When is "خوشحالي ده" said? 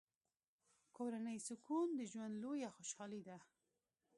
2.75-3.37